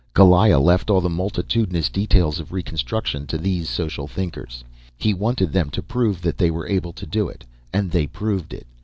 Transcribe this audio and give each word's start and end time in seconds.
Goliah 0.15 0.57
left 0.59 0.89
all 0.89 0.99
the 0.99 1.11
multitudinous 1.11 1.87
details 1.87 2.39
of 2.39 2.51
reconstruction 2.51 3.27
to 3.27 3.37
these 3.37 3.69
social 3.69 4.07
thinkers. 4.07 4.63
He 4.97 5.13
wanted 5.13 5.53
them 5.53 5.69
to 5.69 5.83
prove 5.83 6.23
that 6.23 6.39
they 6.39 6.49
were 6.49 6.67
able 6.67 6.93
to 6.93 7.05
do 7.05 7.29
it, 7.29 7.45
and 7.71 7.91
they 7.91 8.07
proved 8.07 8.51
it. 8.51 8.65